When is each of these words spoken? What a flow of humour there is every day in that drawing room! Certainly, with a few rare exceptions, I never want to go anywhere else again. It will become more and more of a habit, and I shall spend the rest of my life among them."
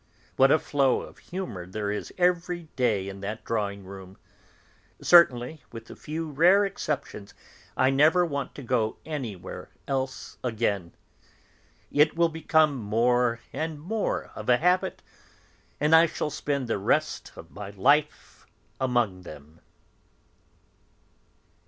What 0.35 0.49
a 0.49 0.57
flow 0.57 1.01
of 1.01 1.19
humour 1.19 1.67
there 1.67 1.91
is 1.91 2.11
every 2.17 2.63
day 2.75 3.07
in 3.07 3.21
that 3.21 3.43
drawing 3.45 3.83
room! 3.85 4.17
Certainly, 4.99 5.61
with 5.71 5.91
a 5.91 5.95
few 5.95 6.31
rare 6.31 6.65
exceptions, 6.65 7.35
I 7.77 7.91
never 7.91 8.25
want 8.25 8.55
to 8.55 8.63
go 8.63 8.97
anywhere 9.05 9.69
else 9.87 10.39
again. 10.43 10.95
It 11.91 12.15
will 12.15 12.29
become 12.29 12.75
more 12.77 13.41
and 13.53 13.79
more 13.79 14.31
of 14.33 14.49
a 14.49 14.57
habit, 14.57 15.03
and 15.79 15.95
I 15.95 16.07
shall 16.07 16.31
spend 16.31 16.67
the 16.67 16.79
rest 16.79 17.33
of 17.35 17.51
my 17.51 17.69
life 17.69 18.47
among 18.79 19.21
them." 19.21 19.59